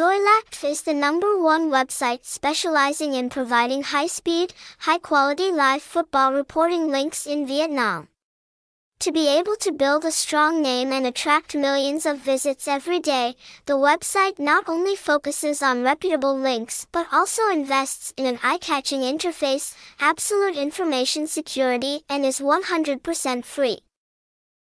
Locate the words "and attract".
10.90-11.54